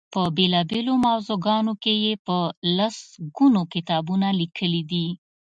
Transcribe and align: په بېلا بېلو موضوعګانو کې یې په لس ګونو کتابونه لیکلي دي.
په 0.13 0.21
بېلا 0.35 0.61
بېلو 0.69 0.93
موضوعګانو 1.07 1.73
کې 1.83 1.93
یې 2.03 2.13
په 2.25 2.37
لس 2.77 2.97
ګونو 3.35 3.61
کتابونه 3.73 4.27
لیکلي 4.39 4.81
دي. 4.91 5.07